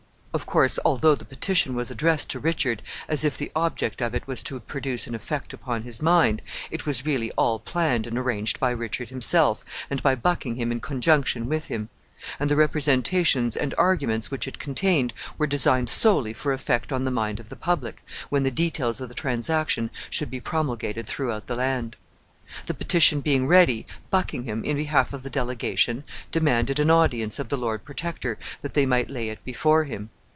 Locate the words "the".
1.13-1.25, 3.37-3.51, 12.49-12.55, 17.03-17.11, 17.49-17.57, 18.43-18.49, 19.09-19.13, 21.47-21.57, 22.67-22.73, 25.23-25.29, 27.49-27.57